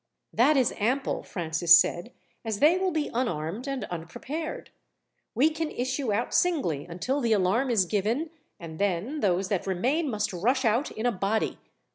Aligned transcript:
"That 0.33 0.57
is 0.57 0.73
ample," 0.79 1.21
Francis 1.21 1.77
said, 1.77 2.11
"as 2.43 2.57
they 2.57 2.75
will 2.75 2.89
be 2.89 3.11
unarmed 3.13 3.67
and 3.67 3.83
unprepared. 3.83 4.71
We 5.35 5.51
can 5.51 5.69
issue 5.69 6.11
out 6.11 6.33
singly 6.33 6.87
until 6.89 7.21
the 7.21 7.33
alarm 7.33 7.69
is 7.69 7.85
given, 7.85 8.31
and 8.59 8.79
then 8.79 9.19
those 9.19 9.49
that 9.49 9.67
remain 9.67 10.09
must 10.09 10.33
rush 10.33 10.65
out 10.65 10.89
in 10.89 11.05
a 11.05 11.11
body. 11.11 11.59